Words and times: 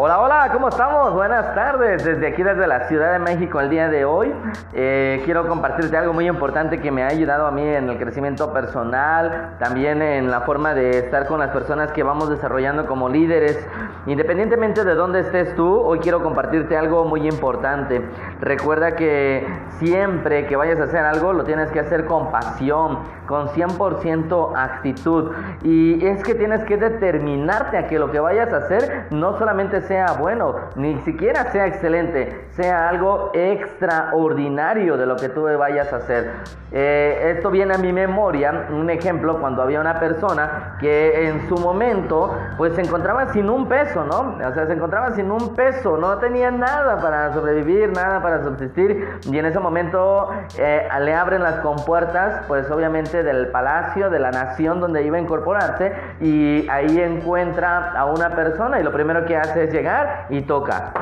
Hola, 0.00 0.20
hola, 0.20 0.50
¿cómo 0.52 0.68
estamos? 0.68 1.12
Buenas 1.12 1.56
tardes. 1.56 2.04
Desde 2.04 2.28
aquí, 2.28 2.44
desde 2.44 2.68
la 2.68 2.86
Ciudad 2.86 3.14
de 3.14 3.18
México, 3.18 3.58
el 3.58 3.68
día 3.68 3.88
de 3.88 4.04
hoy, 4.04 4.32
eh, 4.72 5.20
quiero 5.24 5.48
compartirte 5.48 5.96
algo 5.96 6.12
muy 6.12 6.28
importante 6.28 6.80
que 6.80 6.92
me 6.92 7.02
ha 7.02 7.08
ayudado 7.08 7.48
a 7.48 7.50
mí 7.50 7.66
en 7.66 7.90
el 7.90 7.98
crecimiento 7.98 8.52
personal, 8.52 9.56
también 9.58 10.00
en 10.00 10.30
la 10.30 10.42
forma 10.42 10.72
de 10.72 11.00
estar 11.00 11.26
con 11.26 11.40
las 11.40 11.50
personas 11.50 11.90
que 11.90 12.04
vamos 12.04 12.30
desarrollando 12.30 12.86
como 12.86 13.08
líderes. 13.08 13.58
Independientemente 14.06 14.84
de 14.84 14.94
dónde 14.94 15.18
estés 15.18 15.56
tú, 15.56 15.80
hoy 15.80 15.98
quiero 15.98 16.22
compartirte 16.22 16.76
algo 16.76 17.04
muy 17.04 17.26
importante. 17.26 18.00
Recuerda 18.40 18.94
que 18.94 19.44
siempre 19.80 20.46
que 20.46 20.54
vayas 20.54 20.78
a 20.78 20.84
hacer 20.84 21.04
algo, 21.04 21.32
lo 21.32 21.42
tienes 21.42 21.72
que 21.72 21.80
hacer 21.80 22.04
con 22.04 22.30
pasión, 22.30 23.00
con 23.26 23.48
100% 23.48 24.52
actitud. 24.54 25.32
Y 25.64 26.06
es 26.06 26.22
que 26.22 26.36
tienes 26.36 26.62
que 26.66 26.76
determinarte 26.76 27.78
a 27.78 27.88
que 27.88 27.98
lo 27.98 28.12
que 28.12 28.20
vayas 28.20 28.52
a 28.52 28.58
hacer 28.58 29.08
no 29.10 29.36
solamente 29.38 29.87
sea 29.88 30.12
bueno, 30.12 30.54
ni 30.76 30.98
siquiera 31.00 31.50
sea 31.50 31.66
excelente, 31.66 32.46
sea 32.50 32.90
algo 32.90 33.30
extraordinario 33.34 34.96
de 34.96 35.06
lo 35.06 35.16
que 35.16 35.30
tú 35.30 35.44
vayas 35.58 35.92
a 35.92 35.96
hacer. 35.96 36.30
Eh, 36.70 37.32
esto 37.34 37.50
viene 37.50 37.74
a 37.74 37.78
mi 37.78 37.94
memoria, 37.94 38.66
un 38.70 38.90
ejemplo, 38.90 39.40
cuando 39.40 39.62
había 39.62 39.80
una 39.80 39.98
persona 39.98 40.76
que 40.78 41.28
en 41.28 41.48
su 41.48 41.56
momento 41.56 42.36
pues 42.58 42.74
se 42.74 42.82
encontraba 42.82 43.32
sin 43.32 43.48
un 43.48 43.66
peso, 43.66 44.04
¿no? 44.04 44.36
O 44.46 44.52
sea, 44.52 44.66
se 44.66 44.74
encontraba 44.74 45.12
sin 45.12 45.30
un 45.30 45.56
peso, 45.56 45.96
no 45.96 46.18
tenía 46.18 46.50
nada 46.50 46.98
para 47.00 47.32
sobrevivir, 47.32 47.90
nada 47.90 48.20
para 48.22 48.44
subsistir 48.44 49.08
y 49.24 49.38
en 49.38 49.46
ese 49.46 49.58
momento 49.58 50.28
eh, 50.58 50.86
le 51.00 51.14
abren 51.14 51.42
las 51.42 51.60
compuertas 51.60 52.44
pues 52.46 52.70
obviamente 52.70 53.22
del 53.22 53.48
palacio, 53.48 54.10
de 54.10 54.18
la 54.18 54.30
nación 54.30 54.80
donde 54.80 55.02
iba 55.02 55.16
a 55.16 55.20
incorporarse 55.20 55.94
y 56.20 56.68
ahí 56.68 57.00
encuentra 57.00 57.92
a 57.92 58.04
una 58.04 58.30
persona 58.30 58.78
y 58.78 58.82
lo 58.82 58.92
primero 58.92 59.24
que 59.24 59.36
hace 59.36 59.64
es 59.64 59.77
llegar 59.78 60.26
y 60.30 60.42
toca. 60.42 60.92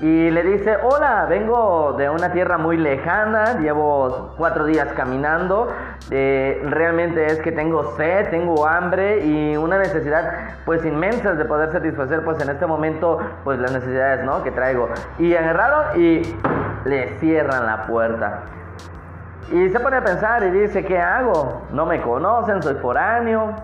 Y 0.00 0.30
le 0.30 0.42
dice, 0.42 0.76
hola, 0.82 1.26
vengo 1.28 1.94
de 1.96 2.10
una 2.10 2.32
tierra 2.32 2.58
muy 2.58 2.76
lejana, 2.76 3.60
llevo 3.60 4.34
cuatro 4.36 4.64
días 4.64 4.88
caminando, 4.96 5.72
eh, 6.10 6.60
realmente 6.64 7.24
es 7.26 7.38
que 7.38 7.52
tengo 7.52 7.94
sed, 7.96 8.28
tengo 8.30 8.66
hambre 8.66 9.24
y 9.24 9.56
una 9.56 9.78
necesidad 9.78 10.56
pues 10.64 10.84
inmensa 10.84 11.34
de 11.34 11.44
poder 11.44 11.70
satisfacer 11.70 12.24
pues 12.24 12.40
en 12.42 12.50
este 12.50 12.66
momento 12.66 13.20
pues 13.44 13.60
las 13.60 13.70
necesidades 13.72 14.24
¿no? 14.24 14.42
que 14.42 14.50
traigo. 14.50 14.88
Y 15.20 15.36
agarraron 15.36 16.00
y 16.00 16.22
le 16.84 17.16
cierran 17.20 17.64
la 17.66 17.86
puerta. 17.86 18.40
Y 19.52 19.68
se 19.68 19.78
pone 19.78 19.98
a 19.98 20.02
pensar 20.02 20.42
y 20.42 20.50
dice, 20.50 20.84
¿qué 20.84 20.98
hago? 20.98 21.62
No 21.70 21.86
me 21.86 22.00
conocen, 22.00 22.60
soy 22.60 22.74
foráneo. 22.74 23.54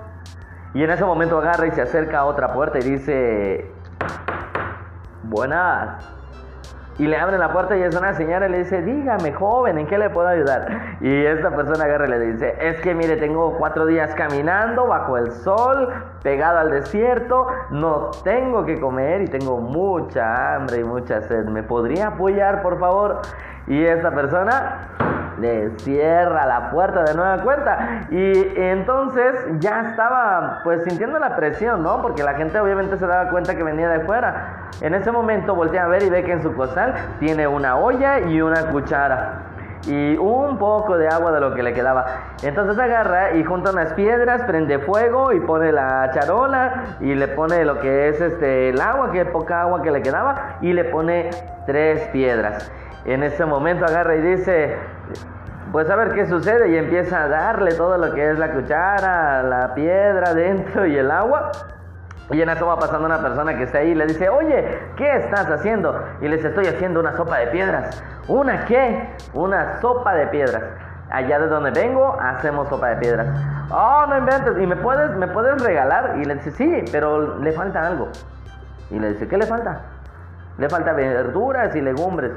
Y 0.75 0.83
en 0.83 0.91
ese 0.91 1.05
momento 1.05 1.39
agarra 1.39 1.67
y 1.67 1.71
se 1.71 1.83
acerca 1.83 2.21
a 2.21 2.25
otra 2.27 2.53
puerta 2.53 2.79
y 2.79 2.83
dice, 2.83 3.71
buenas. 5.25 6.15
Y 6.99 7.07
le 7.07 7.17
abren 7.17 7.39
la 7.39 7.53
puerta 7.53 7.77
y 7.77 7.83
es 7.83 7.95
una 7.97 8.13
señora 8.15 8.49
y 8.49 8.51
le 8.51 8.59
dice, 8.59 8.83
dígame 8.83 9.33
joven, 9.33 9.79
¿en 9.79 9.87
qué 9.87 9.99
le 9.99 10.11
puedo 10.11 10.27
ayudar? 10.27 10.97
Y 11.01 11.25
esta 11.27 11.55
persona 11.55 11.85
agarra 11.85 12.07
y 12.07 12.11
le 12.11 12.19
dice, 12.19 12.57
es 12.61 12.81
que 12.81 12.93
mire, 12.93 13.17
tengo 13.17 13.57
cuatro 13.57 13.87
días 13.87 14.13
caminando 14.17 14.89
bajo 14.89 15.17
el 15.17 15.31
sol, 15.31 15.91
pegado 16.25 16.59
al 16.59 16.73
desierto, 16.73 17.47
no 17.71 18.11
tengo 18.25 18.65
que 18.65 18.81
comer 18.81 19.23
y 19.23 19.29
tengo 19.29 19.59
mucha 19.59 20.57
hambre 20.57 20.79
y 20.79 20.85
mucha 20.85 21.21
sed. 21.23 21.45
¿Me 21.45 21.63
podría 21.63 22.09
apoyar, 22.09 22.63
por 22.63 22.81
favor? 22.81 23.23
Y 23.69 23.85
esta 23.85 24.11
persona 24.11 24.89
le 25.41 25.71
cierra 25.79 26.47
la 26.47 26.71
puerta 26.71 27.05
de 27.05 27.15
nueva 27.15 27.43
cuenta. 27.43 28.07
Y 28.11 28.53
entonces 28.57 29.35
ya 29.59 29.91
estaba 29.91 30.61
pues 30.65 30.85
sintiendo 30.85 31.19
la 31.19 31.37
presión, 31.37 31.83
¿no? 31.83 32.03
Porque 32.03 32.23
la 32.23 32.35
gente 32.35 32.59
obviamente 32.61 32.97
se 32.97 33.07
daba 33.07 33.31
cuenta 33.31 33.55
que 33.55 33.63
venía 33.63 33.89
de 33.89 34.01
fuera. 34.01 34.69
En 34.81 34.95
ese 34.95 35.11
momento 35.11 35.55
voltea 35.55 35.85
a 35.85 35.89
ver 35.89 36.03
y 36.03 36.11
ve 36.11 36.25
que 36.25 36.33
en 36.33 36.43
su 36.43 36.55
costal 36.55 36.95
tiene 37.21 37.47
una 37.47 37.77
olla 37.77 38.21
y 38.21 38.41
una 38.41 38.71
cuchara. 38.71 39.45
Y 39.87 40.17
un 40.17 40.59
poco 40.59 40.99
de 40.99 41.09
agua 41.09 41.31
de 41.31 41.41
lo 41.41 41.55
que 41.55 41.63
le 41.63 41.73
quedaba. 41.73 42.05
Entonces 42.43 42.79
agarra 42.79 43.35
y 43.35 43.45
junta 43.45 43.71
unas 43.71 43.93
piedras, 43.93 44.43
prende 44.43 44.81
fuego 44.81 45.33
y 45.33 45.41
pone 45.41 45.71
la 45.71 46.11
charola 46.13 46.97
y 47.01 47.15
le 47.15 47.29
pone 47.29 47.65
lo 47.65 47.79
que 47.79 48.09
es 48.09 48.21
este 48.21 48.71
el 48.71 48.81
agua, 48.81 49.13
que 49.13 49.25
poca 49.25 49.63
agua 49.63 49.81
que 49.83 49.93
le 49.93 50.03
quedaba, 50.03 50.57
y 50.61 50.73
le 50.73 50.85
pone 50.85 51.31
tres 51.65 52.03
piedras. 52.09 52.71
En 53.09 53.23
ese 53.23 53.47
momento 53.47 53.87
agarra 53.87 54.17
y 54.17 54.21
dice, 54.21 54.77
pues 55.73 55.89
a 55.89 55.97
ver 55.97 56.13
qué 56.13 56.27
sucede 56.27 56.69
y 56.69 56.77
empieza 56.77 57.23
a 57.23 57.29
darle 57.29 57.73
todo 57.73 57.97
lo 57.97 58.13
que 58.13 58.33
es 58.33 58.39
la 58.39 58.53
cuchara, 58.53 59.43
la 59.43 59.73
piedra 59.73 60.35
dentro 60.35 60.87
y 60.87 60.95
el 60.99 61.11
agua. 61.11 61.51
Y 62.31 62.43
en 62.43 62.51
eso 62.51 62.67
va 62.67 62.79
pasando 62.79 63.07
una 63.07 63.23
persona 63.23 63.57
que 63.57 63.63
está 63.63 63.79
ahí 63.79 63.93
y 63.93 63.95
le 63.95 64.05
dice, 64.05 64.29
oye, 64.29 64.79
¿qué 64.99 65.17
estás 65.17 65.47
haciendo? 65.51 65.99
Y 66.21 66.29
les 66.29 66.45
estoy 66.45 66.67
haciendo 66.67 67.01
una 67.01 67.17
sopa 67.17 67.39
de 67.39 67.47
piedras. 67.47 68.05
¿Una 68.29 68.67
qué? 68.67 69.09
Una 69.33 69.81
sopa 69.81 70.15
de 70.15 70.27
piedras. 70.27 70.63
Allá 71.09 71.39
de 71.39 71.47
donde 71.47 71.71
vengo 71.71 72.15
hacemos 72.21 72.69
sopa 72.69 72.89
de 72.89 72.97
piedras. 72.97 73.27
Oh, 73.71 74.05
no 74.07 74.19
inventes. 74.19 74.59
¿Y 74.61 74.67
me 74.67 74.77
puedes, 74.77 75.17
me 75.17 75.29
puedes 75.29 75.63
regalar? 75.63 76.19
Y 76.19 76.27
le 76.27 76.35
dice, 76.35 76.51
sí, 76.51 76.85
pero 76.93 77.39
le 77.39 77.53
falta 77.53 77.87
algo. 77.87 78.09
Y 78.91 78.99
le 78.99 79.15
dice, 79.15 79.27
¿qué 79.27 79.39
le 79.39 79.47
falta? 79.47 79.81
Le 80.59 80.69
falta 80.69 80.93
verduras 80.93 81.75
y 81.75 81.81
legumbres. 81.81 82.33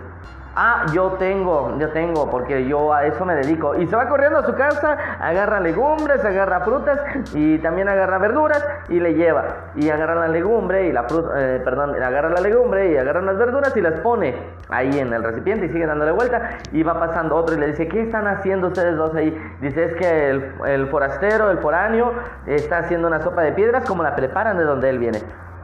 Ah, 0.54 0.86
yo 0.94 1.12
tengo, 1.14 1.78
yo 1.80 1.90
tengo, 1.92 2.30
porque 2.30 2.68
yo 2.68 2.94
a 2.94 3.06
eso 3.06 3.24
me 3.24 3.36
dedico. 3.36 3.74
Y 3.76 3.88
se 3.88 3.96
va 3.96 4.10
corriendo 4.10 4.40
a 4.40 4.46
su 4.46 4.54
casa, 4.54 4.98
agarra 5.22 5.62
legumbres, 5.62 6.26
agarra 6.26 6.60
frutas 6.60 7.00
y 7.34 7.58
también 7.60 7.88
agarra 7.88 8.18
verduras 8.18 8.62
y 8.90 9.00
le 9.00 9.14
lleva. 9.14 9.46
Y 9.78 9.90
agarra 9.90 10.16
la 10.16 10.28
legumbre 10.28 10.88
y 10.88 10.92
la 10.92 11.04
fruta, 11.04 11.30
eh, 11.38 11.62
perdón, 11.64 11.96
agarra 12.04 12.30
la 12.30 12.42
legumbre 12.42 12.92
y 12.92 12.98
agarra 12.98 13.22
las 13.22 13.38
verduras 13.38 13.76
y 13.78 13.82
las 13.82 14.02
pone 14.02 14.36
ahí 14.68 15.00
en 15.00 15.14
el 15.14 15.24
recipiente 15.24 15.68
y 15.68 15.70
sigue 15.70 15.86
dándole 15.86 16.12
vuelta. 16.12 16.58
Y 16.74 16.84
va 16.84 17.00
pasando 17.00 17.38
otro 17.38 17.56
y 17.56 17.60
le 17.60 17.68
dice, 17.68 17.88
¿qué 17.88 18.02
están 18.02 18.28
haciendo 18.28 18.68
ustedes 18.68 18.98
dos 18.98 19.16
ahí? 19.16 19.34
Dice, 19.62 19.86
es 19.86 19.94
que 19.96 20.30
el, 20.66 20.88
forastero, 20.90 21.50
el 21.50 21.60
foráneo, 21.60 22.12
está 22.46 22.80
haciendo 22.80 23.08
una 23.08 23.22
sopa 23.22 23.42
de 23.42 23.54
piedras 23.54 23.86
como 23.86 24.04
la 24.04 24.18
preparan 24.18 24.58
de 24.58 24.66
donde 24.66 24.90
él 24.90 25.00
viene. 25.00 25.20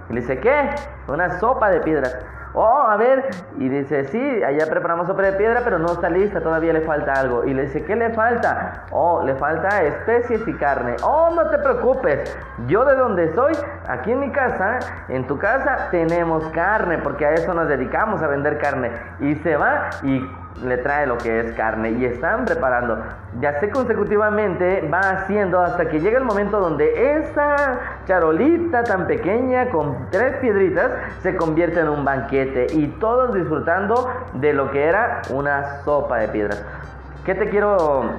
Y 0.09 0.13
le 0.13 0.21
dice, 0.21 0.39
¿qué? 0.39 0.69
Una 1.07 1.39
sopa 1.39 1.69
de 1.69 1.79
piedras. 1.81 2.17
Oh, 2.53 2.87
a 2.87 2.97
ver. 2.97 3.29
Y 3.57 3.69
dice, 3.69 4.05
sí, 4.05 4.43
allá 4.43 4.65
preparamos 4.67 5.07
sopa 5.07 5.21
de 5.21 5.33
piedra, 5.33 5.61
pero 5.63 5.77
no 5.77 5.91
está 5.91 6.09
lista, 6.09 6.41
todavía 6.41 6.73
le 6.73 6.81
falta 6.81 7.13
algo. 7.13 7.45
Y 7.45 7.53
le 7.53 7.63
dice, 7.63 7.83
¿qué 7.83 7.95
le 7.95 8.09
falta? 8.11 8.85
Oh, 8.91 9.21
le 9.23 9.35
falta 9.35 9.83
especies 9.83 10.47
y 10.47 10.53
carne. 10.55 10.95
Oh, 11.03 11.29
no 11.35 11.49
te 11.49 11.59
preocupes. 11.59 12.35
Yo 12.67 12.83
de 12.85 12.95
donde 12.95 13.33
soy, 13.35 13.53
aquí 13.87 14.11
en 14.11 14.21
mi 14.21 14.31
casa, 14.31 14.79
en 15.07 15.27
tu 15.27 15.37
casa, 15.37 15.89
tenemos 15.91 16.43
carne, 16.49 16.97
porque 16.97 17.25
a 17.25 17.33
eso 17.33 17.53
nos 17.53 17.67
dedicamos, 17.67 18.21
a 18.23 18.27
vender 18.27 18.57
carne. 18.57 18.91
Y 19.19 19.35
se 19.35 19.55
va 19.55 19.89
y 20.01 20.27
le 20.63 20.77
trae 20.77 21.05
lo 21.05 21.17
que 21.17 21.39
es 21.39 21.51
carne 21.53 21.91
y 21.91 22.05
están 22.05 22.45
preparando. 22.45 22.97
Ya 23.39 23.59
sé 23.59 23.69
consecutivamente 23.69 24.89
va 24.91 25.01
haciendo 25.01 25.59
hasta 25.59 25.87
que 25.89 25.99
llega 25.99 26.17
el 26.17 26.23
momento 26.23 26.59
donde 26.59 27.19
esa 27.19 27.79
charolita 28.05 28.83
tan 28.83 29.05
pequeña 29.05 29.69
con 29.69 30.09
tres 30.09 30.35
piedritas 30.37 30.91
se 31.21 31.35
convierte 31.35 31.79
en 31.79 31.89
un 31.89 32.05
banquete 32.05 32.67
y 32.73 32.87
todos 32.99 33.33
disfrutando 33.33 34.09
de 34.33 34.53
lo 34.53 34.71
que 34.71 34.83
era 34.83 35.21
una 35.29 35.81
sopa 35.83 36.17
de 36.17 36.27
piedras. 36.29 36.63
¿Qué 37.25 37.35
te 37.35 37.49
quiero 37.49 38.09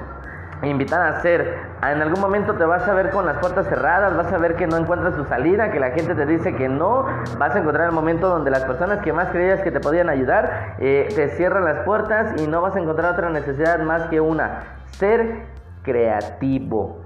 invitar 0.63 1.01
a 1.01 1.19
hacer. 1.19 1.59
En 1.83 2.03
algún 2.03 2.21
momento 2.21 2.55
te 2.55 2.65
vas 2.65 2.87
a 2.89 2.95
ver 2.95 3.11
con 3.11 3.27
las 3.27 3.39
puertas 3.39 3.67
cerradas, 3.69 4.17
vas 4.17 4.33
a 4.33 4.39
ver 4.39 4.57
que 4.57 4.67
no 4.67 4.77
encuentras 4.77 5.15
tu 5.15 5.25
salida, 5.25 5.71
que 5.71 5.79
la 5.79 5.91
gente 5.91 6.15
te 6.15 6.27
dice 6.27 6.57
que 6.57 6.69
no, 6.69 7.07
vas 7.39 7.55
a 7.55 7.59
encontrar 7.61 7.87
el 7.87 7.93
momento 7.93 8.29
donde 8.29 8.51
las 8.51 8.65
personas 8.65 8.99
que 8.99 9.13
más 9.13 9.29
creías 9.29 9.61
que 9.61 9.71
te 9.71 9.81
podían 9.81 10.09
ayudar 10.09 10.75
eh, 10.79 11.09
te 11.15 11.29
cierran 11.31 11.65
las 11.65 11.85
puertas 11.85 12.41
y 12.41 12.47
no 12.47 12.61
vas 12.61 12.75
a 12.75 12.81
encontrar 12.81 13.13
otra 13.13 13.31
necesidad 13.31 13.79
más 13.81 14.03
que 14.09 14.21
una, 14.21 14.63
ser 14.91 15.43
creativo 15.83 16.98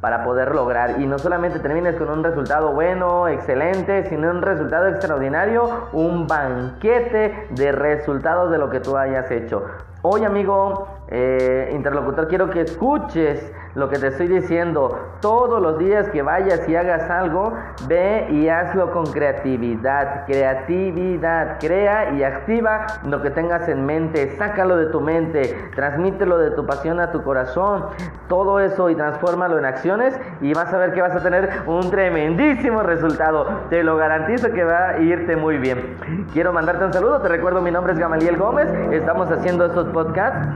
para 0.00 0.24
poder 0.24 0.54
lograr 0.54 1.00
y 1.00 1.06
no 1.06 1.18
solamente 1.18 1.58
termines 1.58 1.96
con 1.96 2.10
un 2.10 2.24
resultado 2.24 2.72
bueno, 2.72 3.28
excelente, 3.28 4.08
sino 4.08 4.30
un 4.30 4.42
resultado 4.42 4.88
extraordinario, 4.88 5.88
un 5.92 6.26
banquete 6.26 7.48
de 7.50 7.72
resultados 7.72 8.50
de 8.50 8.58
lo 8.58 8.70
que 8.70 8.80
tú 8.80 8.96
hayas 8.96 9.30
hecho. 9.30 9.62
Hoy, 10.02 10.24
amigo 10.24 10.88
eh, 11.08 11.72
interlocutor, 11.74 12.26
quiero 12.28 12.48
que 12.48 12.62
escuches 12.62 13.52
lo 13.74 13.88
que 13.88 13.98
te 13.98 14.08
estoy 14.08 14.28
diciendo. 14.28 14.98
Todos 15.20 15.60
los 15.60 15.78
días 15.78 16.08
que 16.08 16.22
vayas 16.22 16.68
y 16.68 16.74
hagas 16.74 17.08
algo, 17.10 17.52
ve 17.86 18.26
y 18.30 18.48
hazlo 18.48 18.92
con 18.92 19.04
creatividad. 19.06 20.24
Creatividad. 20.26 21.58
Crea 21.60 22.12
y 22.12 22.24
activa 22.24 22.86
lo 23.04 23.22
que 23.22 23.30
tengas 23.30 23.68
en 23.68 23.84
mente. 23.84 24.36
Sácalo 24.36 24.76
de 24.76 24.86
tu 24.86 25.00
mente. 25.00 25.56
Transmítelo 25.74 26.38
de 26.38 26.52
tu 26.52 26.64
pasión 26.66 26.98
a 26.98 27.12
tu 27.12 27.22
corazón. 27.22 27.86
Todo 28.28 28.60
eso 28.60 28.88
y 28.90 28.94
transfórmalo 28.94 29.58
en 29.58 29.64
acciones 29.66 30.18
y 30.40 30.54
vas 30.54 30.72
a 30.72 30.78
ver 30.78 30.92
que 30.92 31.02
vas 31.02 31.14
a 31.14 31.22
tener 31.22 31.50
un 31.66 31.90
tremendísimo 31.90 32.82
resultado. 32.82 33.46
Te 33.68 33.82
lo 33.82 33.96
garantizo 33.96 34.50
que 34.52 34.64
va 34.64 34.90
a 34.90 35.00
irte 35.00 35.36
muy 35.36 35.58
bien. 35.58 36.26
Quiero 36.32 36.52
mandarte 36.52 36.84
un 36.84 36.92
saludo. 36.92 37.20
Te 37.20 37.28
recuerdo, 37.28 37.60
mi 37.60 37.70
nombre 37.70 37.92
es 37.92 37.98
Gamaliel 37.98 38.36
Gómez. 38.36 38.68
Estamos 38.90 39.30
haciendo 39.30 39.66
estos 39.66 39.89
podcasts 39.92 40.48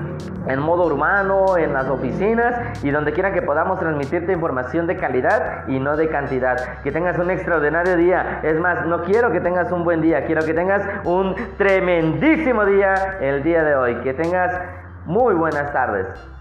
en 0.46 0.60
modo 0.60 0.86
urbano, 0.86 1.56
en 1.56 1.72
las 1.72 1.88
oficinas 1.88 2.84
y 2.84 2.90
donde 2.90 3.12
quiera 3.12 3.32
que 3.32 3.42
podamos 3.42 3.78
transmitirte 3.78 4.32
información 4.32 4.86
de 4.86 4.96
calidad 4.96 5.66
y 5.68 5.78
no 5.78 5.96
de 5.96 6.08
cantidad. 6.08 6.82
Que 6.82 6.92
tengas 6.92 7.18
un 7.18 7.30
extraordinario 7.30 7.96
día. 7.96 8.40
Es 8.42 8.58
más, 8.60 8.86
no 8.86 9.02
quiero 9.02 9.32
que 9.32 9.40
tengas 9.40 9.72
un 9.72 9.84
buen 9.84 10.02
día, 10.02 10.26
quiero 10.26 10.44
que 10.44 10.54
tengas 10.54 10.82
un 11.04 11.34
tremendísimo 11.56 12.64
día 12.64 13.18
el 13.20 13.42
día 13.42 13.62
de 13.62 13.74
hoy. 13.74 13.94
Que 13.96 14.12
tengas 14.12 14.52
muy 15.06 15.34
buenas 15.34 15.72
tardes. 15.72 16.33